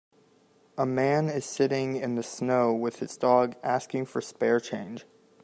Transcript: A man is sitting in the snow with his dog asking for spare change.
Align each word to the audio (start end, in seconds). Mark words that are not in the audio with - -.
A 0.79 0.85
man 0.87 1.29
is 1.29 1.45
sitting 1.45 1.95
in 1.95 2.15
the 2.15 2.23
snow 2.23 2.73
with 2.73 2.97
his 3.01 3.15
dog 3.17 3.55
asking 3.61 4.07
for 4.07 4.19
spare 4.19 4.59
change. 4.59 5.05